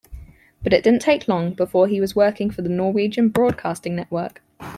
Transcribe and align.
But 0.63 0.73
it 0.73 0.83
didn't 0.83 1.03
take 1.03 1.27
long 1.27 1.53
before 1.53 1.85
he 1.87 2.01
was 2.01 2.15
working 2.15 2.49
for 2.49 2.63
the 2.63 2.69
Norwegian 2.69 3.29
broadcasting 3.29 3.95
network. 3.95 4.41